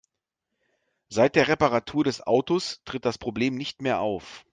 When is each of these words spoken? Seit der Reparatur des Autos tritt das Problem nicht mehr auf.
Seit 1.09 1.35
der 1.35 1.47
Reparatur 1.47 2.03
des 2.03 2.25
Autos 2.25 2.81
tritt 2.85 3.05
das 3.05 3.19
Problem 3.19 3.53
nicht 3.53 3.83
mehr 3.83 3.99
auf. 3.99 4.47